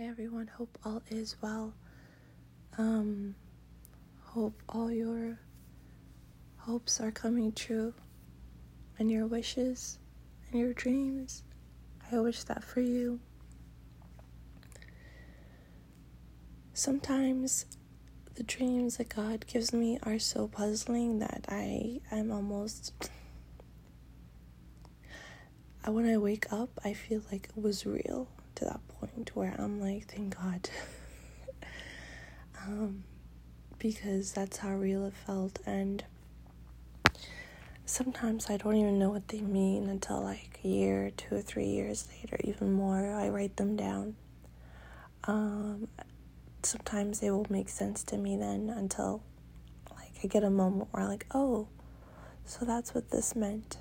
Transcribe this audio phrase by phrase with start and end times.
[0.00, 1.74] Hi everyone, hope all is well.
[2.78, 3.34] Um,
[4.22, 5.38] hope all your
[6.56, 7.92] hopes are coming true
[8.98, 9.98] and your wishes
[10.50, 11.42] and your dreams.
[12.10, 13.20] I wish that for you.
[16.72, 17.66] Sometimes
[18.36, 23.10] the dreams that God gives me are so puzzling that I am almost
[25.86, 28.28] when I wake up, I feel like it was real
[28.60, 30.68] to that point where I'm like, thank God.
[32.66, 33.04] um,
[33.78, 35.58] because that's how real it felt.
[35.66, 36.04] And
[37.86, 41.66] sometimes I don't even know what they mean until like a year, two or three
[41.68, 43.14] years later, even more.
[43.14, 44.14] I write them down.
[45.24, 45.88] Um,
[46.62, 49.22] sometimes they will make sense to me then until
[49.90, 51.68] like I get a moment where I'm like, oh,
[52.44, 53.78] so that's what this meant.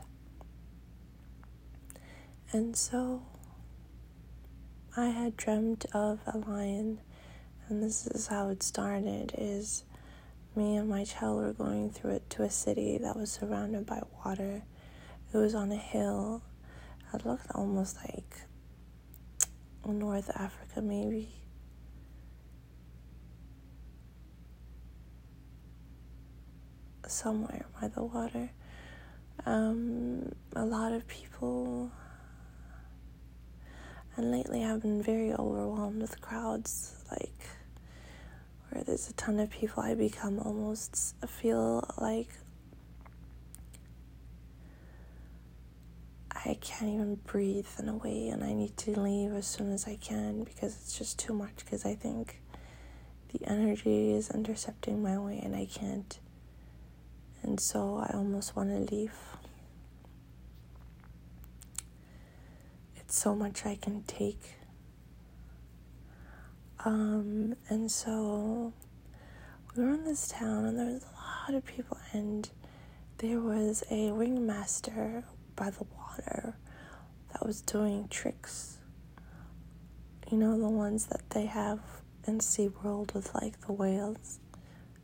[2.52, 3.22] And so
[5.00, 7.00] I had dreamt of a lion,
[7.70, 9.86] and this is how it started is
[10.58, 14.02] me and my child were going through it to a city that was surrounded by
[14.26, 14.62] water.
[15.34, 16.42] It was on a hill.
[17.14, 18.42] It looked almost like
[19.88, 21.30] North Africa, maybe.
[27.08, 28.52] Somewhere by the water.
[29.46, 31.90] Um, a lot of people
[34.20, 37.42] and lately I've been very overwhelmed with crowds, like
[38.70, 42.28] where there's a ton of people, I become almost feel like
[46.32, 49.88] I can't even breathe in a way, and I need to leave as soon as
[49.88, 51.64] I can because it's just too much.
[51.64, 52.42] Because I think
[53.32, 56.20] the energy is intercepting my way, and I can't.
[57.42, 59.14] And so I almost want to leave.
[63.12, 64.56] So much I can take.
[66.86, 68.74] Um, and so
[69.76, 72.50] we were in this town, and there was a lot of people, and
[73.18, 75.24] there was a ringmaster
[75.56, 76.56] by the water
[77.34, 78.78] that was doing tricks.
[80.32, 81.80] You know, the ones that they have
[82.28, 84.40] in SeaWorld with like the whales,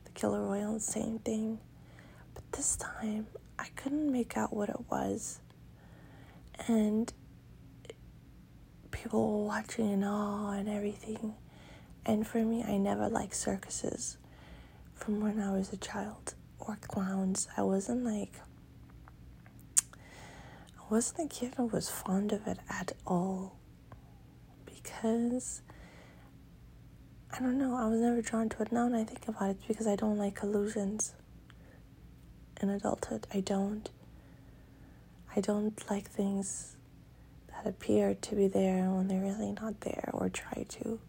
[0.05, 1.59] the killer whales, same thing.
[2.33, 3.27] But this time,
[3.57, 5.39] I couldn't make out what it was.
[6.67, 7.11] And
[9.05, 11.35] people watching in awe and everything.
[12.07, 14.17] And for me, I never liked circuses
[14.95, 17.47] from when I was a child or clowns.
[17.55, 18.33] I wasn't like,
[19.93, 23.57] I wasn't a kid who was fond of it at all
[24.65, 25.61] because
[27.31, 28.71] I don't know, I was never drawn to it.
[28.71, 31.13] Now when I think about it, because I don't like illusions
[32.59, 33.27] in adulthood.
[33.31, 33.87] I don't.
[35.35, 36.74] I don't like things
[37.65, 40.99] appear to be there when they're really not there or try to.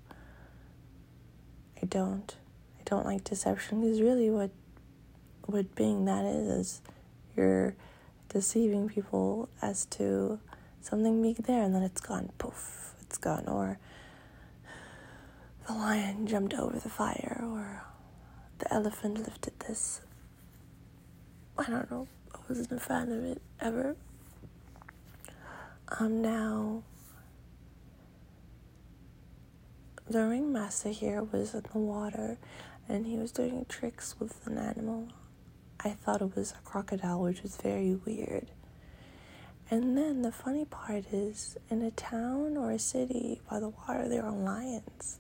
[1.83, 2.35] I don't.
[2.79, 4.51] I don't like deception because really what
[5.47, 6.81] what being that is is
[7.37, 7.75] you're
[8.29, 10.41] deceiving people as to
[10.81, 13.79] something being there and then it's gone poof it's gone or
[15.67, 17.83] the lion jumped over the fire or
[18.59, 20.01] the elephant lifted this
[21.59, 23.97] i don't know i wasn't a fan of it ever
[25.89, 26.83] um, now,
[30.09, 32.39] the ringmaster here was in the water
[32.89, 35.09] and he was doing tricks with an animal.
[35.81, 38.49] I thought it was a crocodile, which was very weird.
[39.71, 44.09] And then the funny part is, in a town or a city by the water,
[44.09, 45.19] there are lions,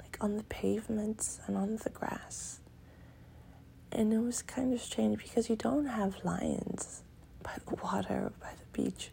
[0.00, 2.60] like on the pavements and on the grass.
[3.92, 7.02] And it was kind of strange because you don't have lions
[7.42, 9.10] by the water by the beach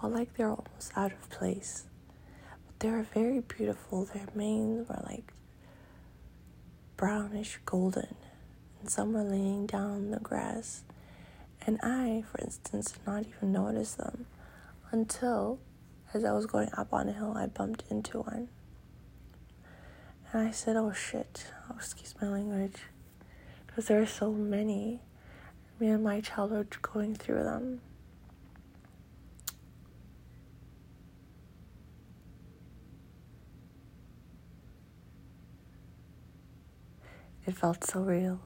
[0.00, 1.84] felt like they're almost out of place.
[2.66, 4.04] But they were very beautiful.
[4.06, 5.32] Their manes were like
[6.96, 8.14] brownish golden,
[8.80, 10.84] and some were laying down on the grass.
[11.66, 14.26] And I, for instance, did not even notice them
[14.90, 15.58] until,
[16.14, 18.48] as I was going up on a hill, I bumped into one.
[20.32, 22.76] And I said, oh shit, oh, excuse my language,
[23.66, 25.00] because there are so many.
[25.78, 27.80] Me and my child were going through them.
[37.50, 38.38] It felt so real.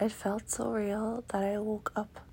[0.00, 2.26] It felt so real that I woke up.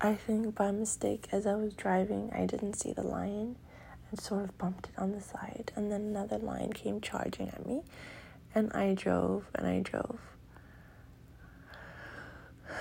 [0.00, 3.56] I think by mistake, as I was driving, I didn't see the lion
[4.10, 5.70] and sort of bumped it on the side.
[5.76, 7.82] And then another lion came charging at me,
[8.54, 10.18] and I drove and I drove.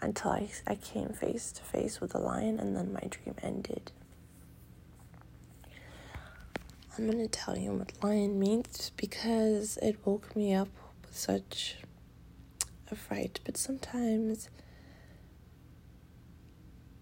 [0.00, 3.90] until I, I came face to face with the lion and then my dream ended.
[6.96, 10.68] I'm going to tell you what lion means because it woke me up
[11.02, 11.78] with such
[12.88, 13.40] a fright.
[13.44, 14.48] But sometimes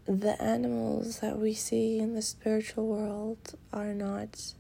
[0.06, 4.54] the animals that we see in the spiritual world are not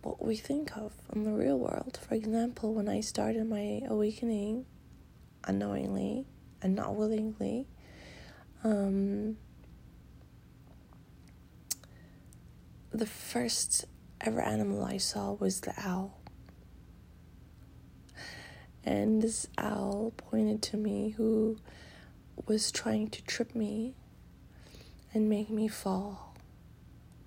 [0.00, 1.98] what we think of in the real world.
[2.08, 4.64] For example, when I started my awakening
[5.44, 6.24] unknowingly
[6.62, 7.66] and not willingly,
[8.64, 9.36] um,
[12.92, 13.84] the first
[14.20, 16.18] ever animal I saw was the owl.
[18.84, 21.58] And this owl pointed to me who
[22.46, 23.94] was trying to trip me
[25.12, 26.34] and make me fall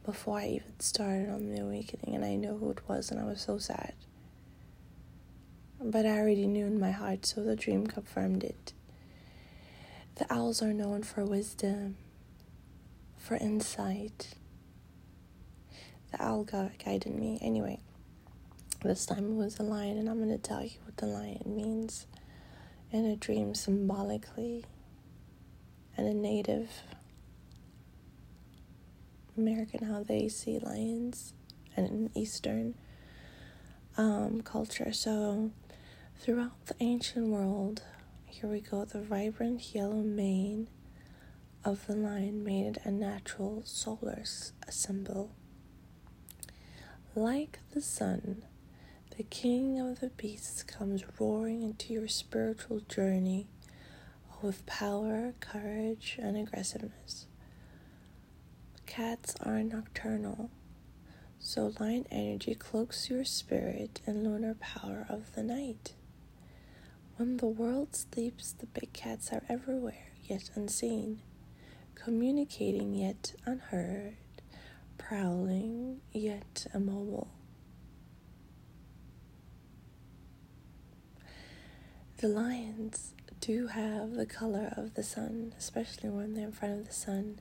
[0.04, 2.16] before I even started on the awakening.
[2.16, 3.94] And I know who it was, and I was so sad.
[5.80, 8.74] But I already knew in my heart, so the dream confirmed it.
[10.16, 11.98] The owls are known for wisdom,
[13.18, 14.36] for insight,
[16.14, 17.40] the owl guided me.
[17.42, 17.80] Anyway,
[18.84, 22.06] this time it was a lion, and I'm to tell you what the lion means
[22.92, 24.64] in a dream symbolically
[25.98, 26.70] and a Native
[29.36, 31.34] American how they see lions
[31.76, 32.76] and in Eastern
[33.98, 34.94] um, culture.
[34.94, 35.52] So,
[36.20, 37.82] throughout the ancient world,
[38.28, 40.68] here we go the vibrant yellow mane
[41.66, 44.24] of the lion made it a natural solar
[44.70, 45.32] symbol.
[47.16, 48.44] Like the sun,
[49.18, 53.46] the king of the beasts comes roaring into your spiritual journey
[54.42, 57.28] with power, courage, and aggressiveness.
[58.88, 60.50] Cats are nocturnal,
[61.38, 65.94] so lion energy cloaks your spirit and lunar power of the night.
[67.18, 71.22] When the world sleeps, the big cats are everywhere, yet unseen,
[71.94, 74.16] communicating yet unheard
[75.08, 77.28] prowling yet immobile.
[82.18, 86.88] The lions do have the color of the sun, especially when they're in front of
[86.88, 87.40] the sun.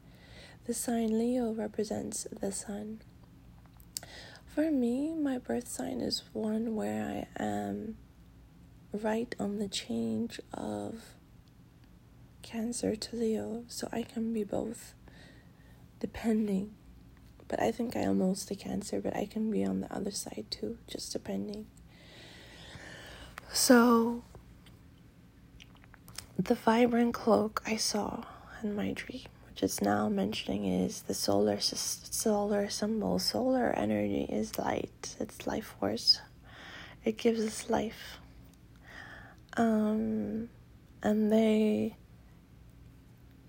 [0.65, 3.01] The sign Leo represents the sun.
[4.47, 7.97] For me, my birth sign is one where I am
[8.93, 11.03] right on the change of
[12.43, 14.95] Cancer to Leo, so I can be both
[16.01, 16.75] depending
[17.53, 20.47] but I think I am mostly Cancer, but I can be on the other side
[20.49, 21.67] too, just depending.
[23.53, 24.25] So,
[26.39, 28.25] the vibrant cloak I saw
[28.63, 33.19] in my dream, which is now mentioning, is the solar solar symbol.
[33.19, 35.15] Solar energy is light.
[35.21, 36.23] It's life force.
[37.05, 38.17] It gives us life.
[39.59, 40.49] Um,
[41.03, 41.97] and they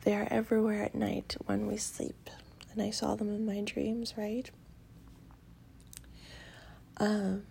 [0.01, 2.29] they are everywhere at night when we sleep
[2.73, 4.49] and I saw them in my dreams, right?
[6.97, 7.43] Um,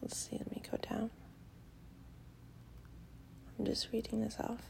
[0.00, 1.10] let's see, let me go down.
[3.58, 4.62] I'm just reading this off.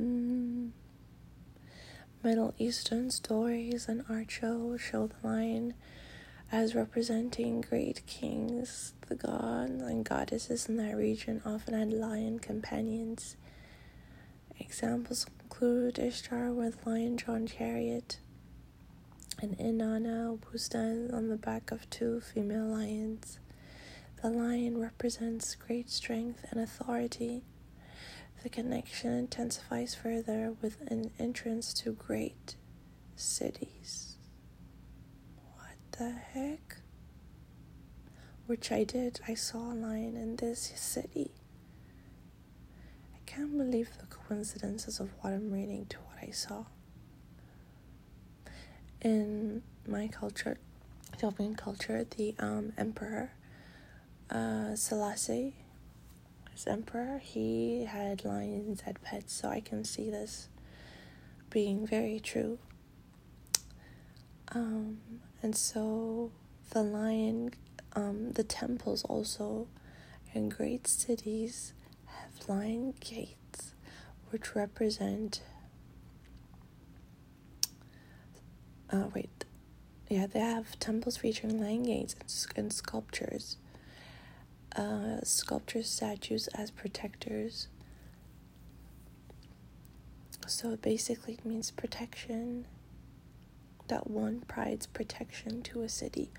[0.00, 0.70] Mm.
[2.22, 5.74] Middle Eastern stories and art shows show the line
[6.54, 13.36] as representing great kings, the gods and goddesses in that region often had lion companions.
[14.60, 18.18] Examples include Ishtar with lion drawn chariot,
[19.42, 23.40] and Inanna Bustan on the back of two female lions.
[24.22, 27.42] The lion represents great strength and authority.
[28.44, 32.54] The connection intensifies further with an entrance to great
[33.16, 34.13] cities
[35.98, 36.76] the heck?
[38.46, 39.20] Which I did.
[39.26, 41.30] I saw a lion in this city.
[43.14, 46.64] I can't believe the coincidences of what I'm reading to what I saw.
[49.00, 50.58] In my culture,
[51.14, 53.32] Ethiopian culture, the um, emperor
[54.30, 55.54] uh, Selassie,
[56.52, 60.48] his emperor, he had lions as pets, so I can see this
[61.50, 62.58] being very true.
[64.54, 64.98] Um,
[65.42, 66.30] and so
[66.70, 67.52] the lion,
[67.94, 69.66] um, the temples also
[70.32, 71.72] in great cities
[72.06, 73.74] have lion gates,
[74.30, 75.42] which represent.
[78.90, 79.44] Uh, wait,
[80.08, 83.56] yeah, they have temples featuring lion gates and, and sculptures.
[84.76, 87.68] Uh, sculptures, statues as protectors.
[90.46, 92.66] So it basically, means protection
[93.88, 96.30] that one provides protection to a city.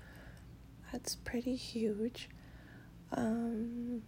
[0.92, 2.28] That's pretty huge.
[3.12, 4.02] Um,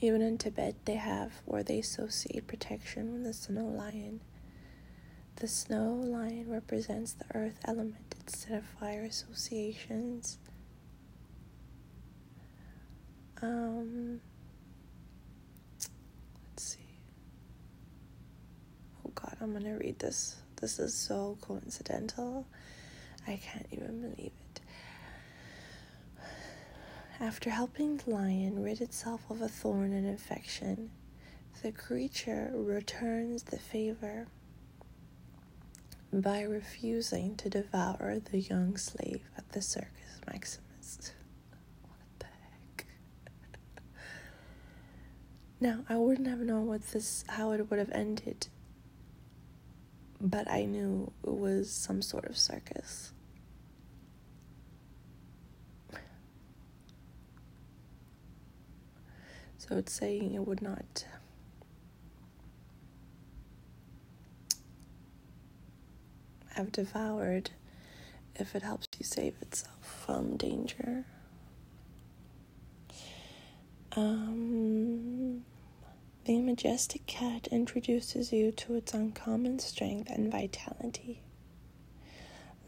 [0.00, 4.20] even in Tibet, they have or they associate protection with the snow lion.
[5.36, 10.38] The snow lion represents the earth element instead of fire associations.
[13.40, 14.20] Um,
[16.50, 16.78] let's see.
[19.04, 20.36] Oh God, I'm gonna read this.
[20.60, 22.46] This is so coincidental.
[23.26, 24.60] I can't even believe it.
[27.18, 30.90] After helping the lion rid itself of a thorn and infection,
[31.62, 34.28] the creature returns the favor
[36.12, 41.12] by refusing to devour the young slave at the Circus Maximus.
[41.82, 42.86] What the heck?
[45.60, 48.48] now, I wouldn't have known what this how it would have ended,
[50.22, 53.12] but I knew it was some sort of circus.
[59.58, 61.04] So it's saying it would not
[66.54, 67.50] have devoured
[68.36, 71.04] if it helps you save itself from danger.
[73.94, 75.44] Um,
[76.24, 81.20] the majestic cat introduces you to its uncommon strength and vitality.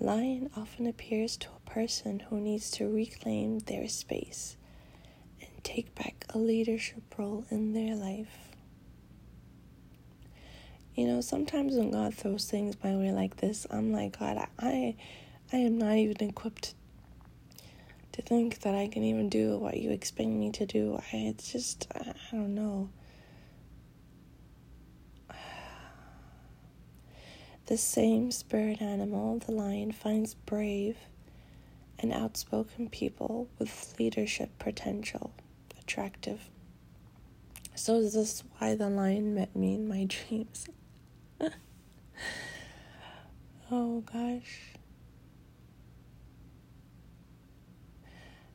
[0.00, 4.56] Lion often appears to a person who needs to reclaim their space
[5.40, 8.48] and take back a leadership role in their life.
[10.96, 14.96] You know, sometimes when God throws things my way like this, I'm like, God, I,
[15.52, 16.74] I am not even equipped
[18.12, 20.98] to think that I can even do what you expect me to do.
[21.12, 22.90] I, it's just, I, I don't know.
[27.66, 30.98] The same spirit animal, the lion, finds brave
[31.98, 35.32] and outspoken people with leadership potential
[35.80, 36.50] attractive.
[37.74, 40.68] So is this why the lion met me in my dreams?
[43.70, 44.60] oh gosh.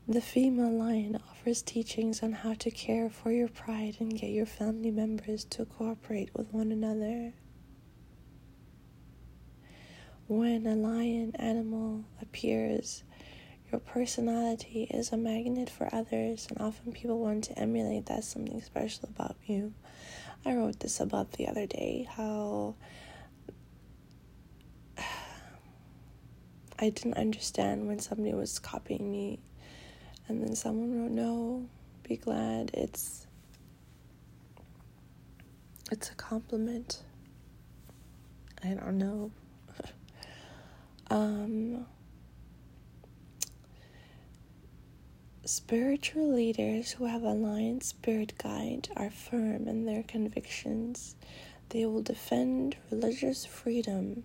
[0.06, 4.46] The female lion offers teachings on how to care for your pride and get your
[4.46, 7.32] family members to cooperate with one another.
[10.30, 13.02] When a lion animal appears,
[13.72, 18.62] your personality is a magnet for others, and often people want to emulate that something
[18.62, 19.74] special about you.
[20.44, 22.76] I wrote this about the other day how
[26.78, 29.40] I didn't understand when somebody was copying me,
[30.28, 31.66] and then someone wrote, "No,
[32.04, 32.70] be glad.
[32.72, 33.26] It's
[35.90, 37.02] it's a compliment."
[38.62, 39.32] I don't know.
[41.10, 41.86] Um.
[45.44, 51.16] Spiritual leaders who have a lion spirit guide are firm in their convictions.
[51.70, 54.24] They will defend religious freedom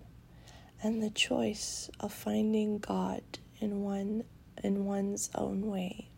[0.82, 3.22] and the choice of finding God
[3.60, 4.24] in one
[4.62, 6.08] in one's own way.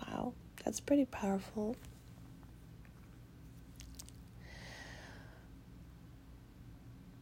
[0.00, 0.32] Wow,
[0.64, 1.76] that's pretty powerful.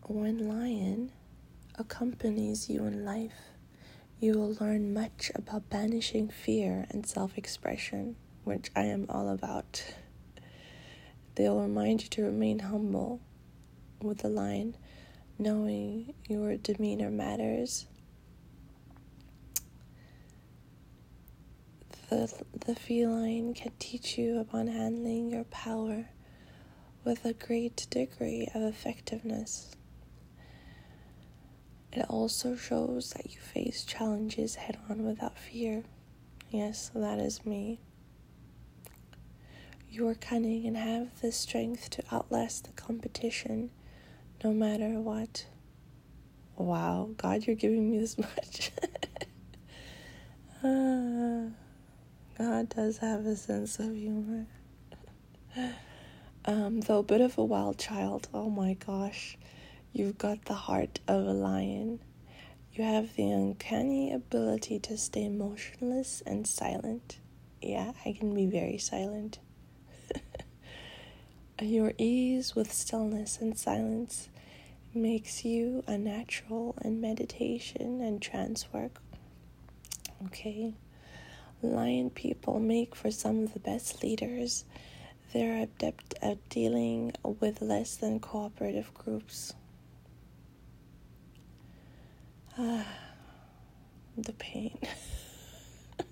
[0.06, 1.12] When lion
[1.78, 3.50] accompanies you in life,
[4.18, 9.85] you will learn much about banishing fear and self expression, which I am all about.
[11.35, 13.21] They'll remind you to remain humble
[14.00, 14.76] with the line,
[15.38, 17.87] knowing your demeanor matters.
[22.09, 22.33] The,
[22.64, 26.06] the feline can teach you upon handling your power
[27.04, 29.76] with a great degree of effectiveness.
[31.96, 35.82] It also shows that you face challenges head on without fear.
[36.50, 37.80] Yes, that is me.
[39.88, 43.70] You are cunning and have the strength to outlast the competition
[44.44, 45.46] no matter what.
[46.58, 48.72] Wow, God, you're giving me this much.
[50.62, 51.48] uh,
[52.36, 54.44] God does have a sense of humor.
[56.44, 59.38] um, though a bit of a wild child, oh my gosh.
[59.96, 62.00] You've got the heart of a lion.
[62.74, 67.16] You have the uncanny ability to stay motionless and silent.
[67.62, 69.38] Yeah, I can be very silent.
[71.62, 74.28] Your ease with stillness and silence
[74.92, 79.00] makes you a natural in meditation and trance work.
[80.26, 80.74] Okay.
[81.62, 84.66] Lion people make for some of the best leaders.
[85.32, 89.54] They're adept at dealing with less than cooperative groups.
[94.18, 94.78] The pain.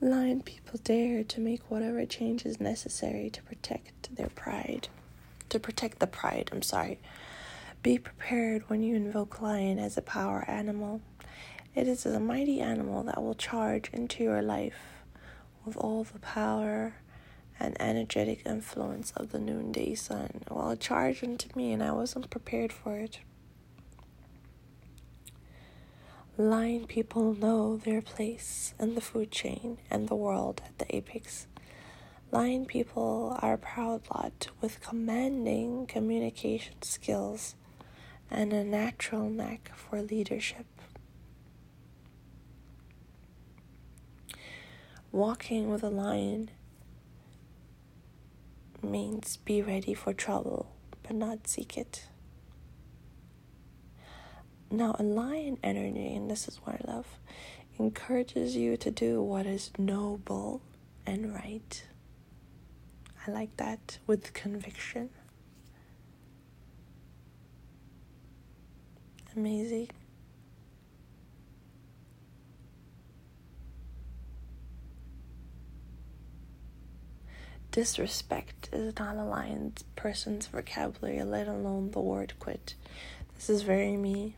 [0.00, 4.86] Lion people dare to make whatever changes necessary to protect their pride.
[5.48, 7.00] To protect the pride, I'm sorry.
[7.82, 11.00] Be prepared when you invoke lion as a power animal.
[11.74, 15.02] It is a mighty animal that will charge into your life
[15.64, 16.94] with all the power
[17.58, 20.42] and energetic influence of the noonday sun.
[20.48, 23.18] Well, it charged into me and I wasn't prepared for it.
[26.40, 31.46] Lion people know their place in the food chain and the world at the apex.
[32.32, 37.56] Lion people are a proud lot with commanding communication skills
[38.30, 40.64] and a natural knack for leadership.
[45.12, 46.48] Walking with a lion
[48.82, 52.06] means be ready for trouble, but not seek it.
[54.72, 57.06] Now, a lion energy, and this is what I love,
[57.78, 60.62] encourages you to do what is noble
[61.04, 61.82] and right.
[63.26, 65.10] I like that with conviction.
[69.36, 69.90] Amazing.
[77.72, 82.74] Disrespect is not a lion person's vocabulary, let alone the word quit.
[83.34, 84.34] This is very me.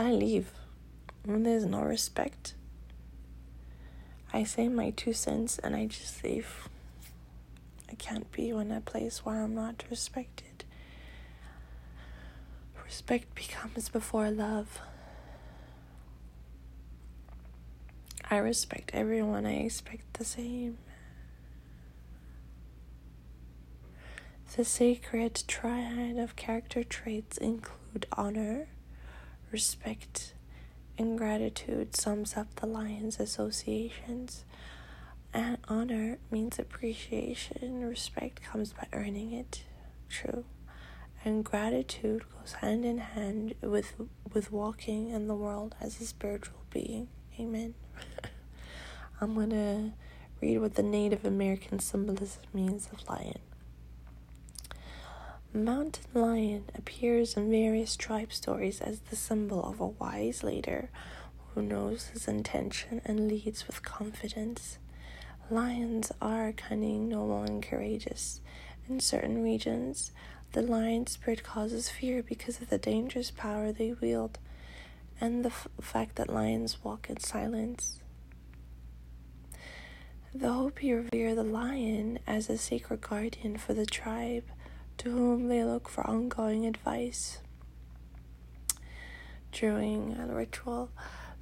[0.00, 0.52] I leave
[1.24, 2.54] when there's no respect.
[4.32, 6.68] I say my two cents and I just leave.
[7.90, 10.64] I can't be in a place where I'm not respected.
[12.84, 14.80] Respect becomes before love.
[18.30, 20.78] I respect everyone, I expect the same.
[24.56, 28.68] The sacred triad of character traits include honor
[29.50, 30.34] Respect
[30.98, 34.44] and gratitude sums up the lion's associations.
[35.32, 37.84] And honor means appreciation.
[37.84, 39.64] Respect comes by earning it.
[40.08, 40.44] True.
[41.24, 43.94] And gratitude goes hand in hand with
[44.32, 47.08] with walking in the world as a spiritual being.
[47.38, 47.74] Amen.
[49.20, 49.94] I'm gonna
[50.40, 53.40] read what the Native American symbolism means of lion.
[55.58, 60.88] The mountain lion appears in various tribe stories as the symbol of a wise leader
[61.48, 64.78] who knows his intention and leads with confidence.
[65.50, 68.40] Lions are cunning, noble, and courageous.
[68.88, 70.12] In certain regions,
[70.52, 74.38] the lion spirit causes fear because of the dangerous power they wield
[75.20, 77.98] and the f- fact that lions walk in silence.
[80.32, 84.44] The Hopi revere the lion as a sacred guardian for the tribe
[84.98, 87.38] to whom they look for ongoing advice.
[89.52, 90.90] During a ritual,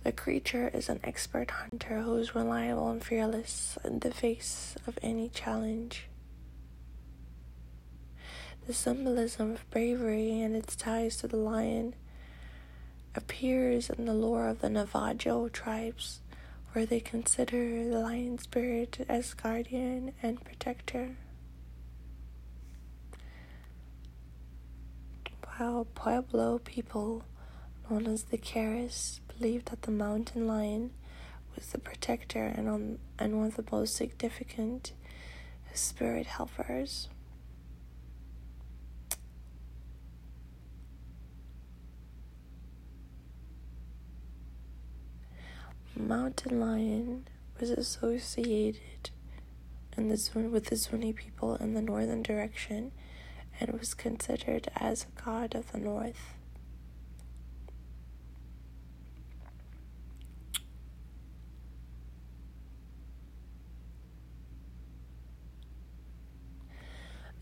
[0.04, 4.98] the creature is an expert hunter who is reliable and fearless in the face of
[5.02, 6.06] any challenge.
[8.66, 11.94] The symbolism of bravery and its ties to the lion
[13.14, 16.20] appears in the lore of the Navajo tribes,
[16.72, 21.16] where they consider the lion spirit as guardian and protector.
[25.58, 27.24] How Pueblo people,
[27.88, 30.90] known as the Keres, believed that the mountain lion
[31.54, 34.92] was the protector and, on, and one of the most significant
[35.72, 37.08] spirit helpers.
[45.96, 47.26] Mountain lion
[47.58, 49.08] was associated
[49.96, 52.92] in the with the Zuni people in the northern direction
[53.60, 56.34] and was considered as a god of the north.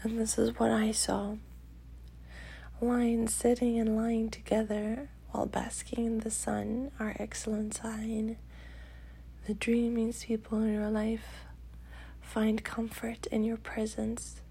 [0.03, 1.37] And this is what I saw
[2.81, 8.37] lions sitting and lying together while basking in the sun are excellent sign.
[9.47, 11.47] The dream means people in your life
[12.21, 14.43] find comfort in your presence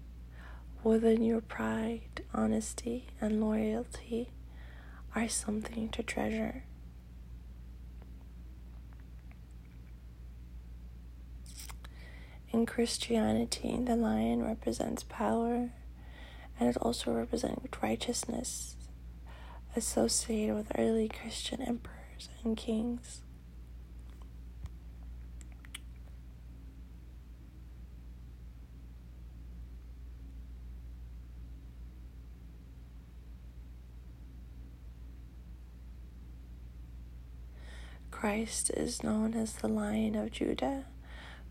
[0.84, 4.30] within your pride, honesty, and loyalty
[5.14, 6.64] are something to treasure.
[12.52, 15.70] In Christianity, the lion represents power
[16.60, 18.76] and it also represents righteousness
[19.74, 23.23] associated with early Christian emperors and kings.
[38.24, 40.86] Christ is known as the Lion of Judah.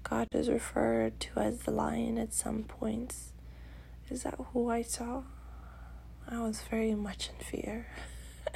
[0.02, 3.32] God is referred to as the lion at some points.
[4.10, 5.22] Is that who I saw?
[6.28, 7.86] I was very much in fear.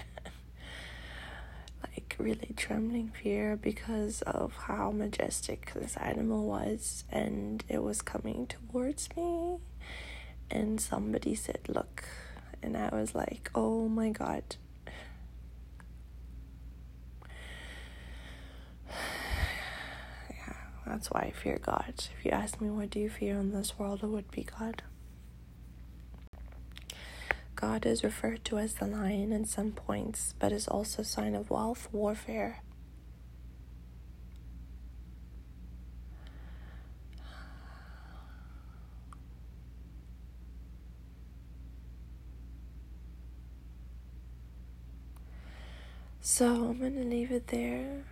[1.84, 8.48] like, really trembling fear because of how majestic this animal was, and it was coming
[8.48, 9.58] towards me.
[10.50, 12.04] And somebody said, Look.
[12.64, 14.56] And I was like, Oh my god.
[20.88, 21.94] That's why I fear God.
[21.98, 24.84] If you ask me what do you fear in this world, it would be God.
[27.56, 31.36] God is referred to as the lion in some points, but is also a sign
[31.36, 32.62] of wealth warfare.
[46.22, 48.04] So I'm going to leave it there.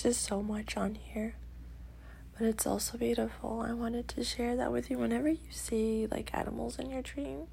[0.00, 1.34] Just so much on here.
[2.38, 3.60] But it's also beautiful.
[3.60, 4.98] I wanted to share that with you.
[4.98, 7.46] Whenever you see like animals in your dream,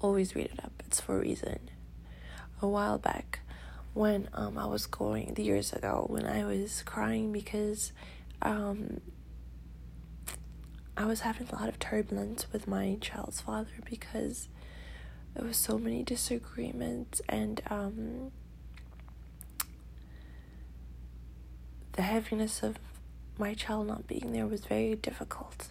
[0.00, 0.72] always read it up.
[0.86, 1.58] It's for a reason.
[2.60, 3.40] A while back,
[3.94, 7.92] when um I was going the years ago when I was crying because
[8.40, 9.00] um
[10.96, 14.48] I was having a lot of turbulence with my child's father because
[15.34, 18.32] there was so many disagreements and um
[21.92, 22.78] the heaviness of
[23.38, 25.68] my child not being there was very difficult,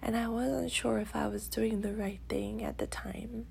[0.00, 3.46] and I wasn't sure if I was doing the right thing at the time.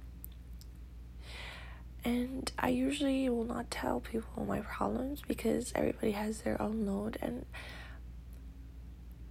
[2.04, 7.18] And I usually will not tell people my problems because everybody has their own load,
[7.22, 7.46] and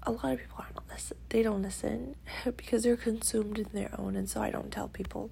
[0.03, 1.17] a lot of people are not listen.
[1.31, 2.17] They don't listen
[2.57, 5.31] because they're consumed in their own, and so I don't tell people.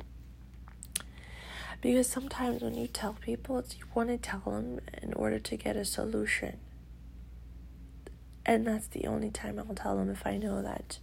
[1.83, 5.77] Because sometimes when you tell people, you want to tell them in order to get
[5.77, 6.61] a solution
[8.45, 10.99] and that's the only time I'll tell them if I know that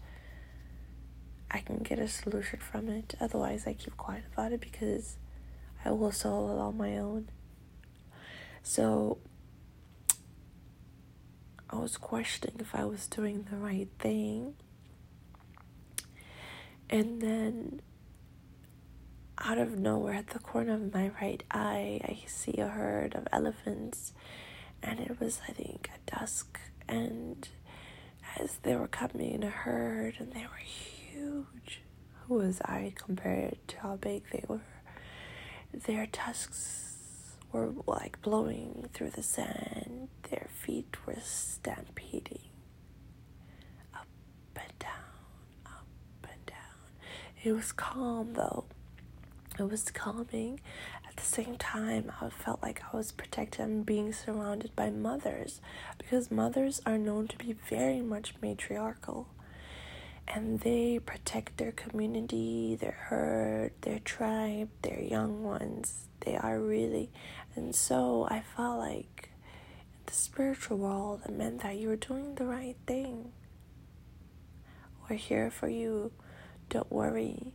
[1.52, 3.16] I can get a solution from it.
[3.20, 5.18] Otherwise, I keep quiet about it because
[5.84, 7.30] I will solve it on my own.
[8.62, 9.18] So,
[11.70, 14.56] I was questioning if I was doing the right thing.
[16.90, 17.82] And then,
[19.38, 23.28] out of nowhere, at the corner of my right eye, I see a herd of
[23.32, 24.14] elephants.
[24.84, 27.48] And it was, I think, at dusk and
[28.38, 31.82] as they were coming in a herd and they were huge,
[32.28, 34.62] who was I compared to how big they were?
[35.74, 42.42] Their tusks were like blowing through the sand, their feet were stampeding
[43.94, 44.08] up
[44.56, 44.92] and down,
[45.66, 45.88] up
[46.24, 46.56] and down.
[47.44, 48.66] It was calm though.
[49.58, 50.60] It was calming
[51.30, 55.62] same time, I felt like I was protected and being surrounded by mothers
[55.98, 59.28] because mothers are known to be very much matriarchal
[60.28, 66.08] and they protect their community, their herd, their tribe, their young ones.
[66.22, 67.12] They are really,
[67.56, 69.30] and so I felt like
[69.94, 73.32] in the spiritual world, it meant that you were doing the right thing.
[75.10, 76.12] We're here for you.
[76.70, 77.54] Don't worry.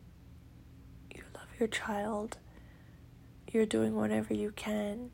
[1.14, 2.38] You love your child
[3.54, 5.10] you're doing whatever you can.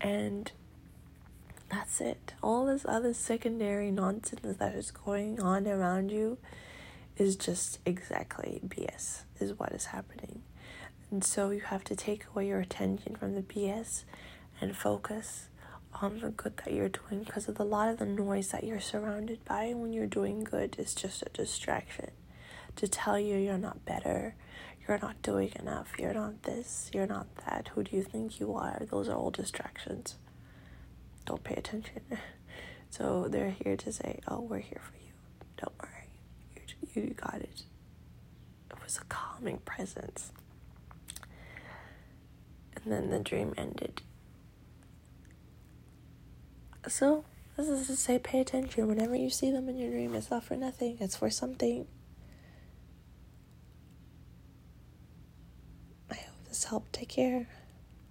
[0.00, 0.52] And
[1.70, 2.34] that's it.
[2.42, 6.38] All this other secondary nonsense that is going on around you
[7.16, 10.42] is just exactly BS, is what is happening.
[11.10, 14.04] And so you have to take away your attention from the BS
[14.60, 15.48] and focus
[16.00, 18.80] on the good that you're doing because of a lot of the noise that you're
[18.80, 22.10] surrounded by when you're doing good is just a distraction
[22.76, 24.34] to tell you you're not better,
[24.90, 28.52] you're not doing enough, you're not this, you're not that, who do you think you
[28.54, 28.82] are?
[28.90, 30.16] Those are all distractions.
[31.26, 32.02] Don't pay attention.
[32.92, 35.12] So they're here to say, oh, we're here for you.
[35.56, 36.08] Don't worry.
[36.92, 37.62] You, you got it.
[38.68, 40.32] It was a calming presence.
[42.74, 44.02] And then the dream ended.
[46.88, 47.24] So,
[47.56, 48.88] this is to say, pay attention.
[48.88, 51.86] Whenever you see them in your dream, it's not for nothing, it's for something.
[56.64, 56.90] Help.
[56.92, 57.46] Take care.